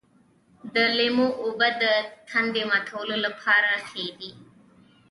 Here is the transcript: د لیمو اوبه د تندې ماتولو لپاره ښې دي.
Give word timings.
د 0.73 0.75
لیمو 0.97 1.27
اوبه 1.43 1.69
د 1.81 1.83
تندې 2.29 2.63
ماتولو 2.71 3.15
لپاره 3.25 3.69
ښې 3.87 4.07
دي. 4.19 4.31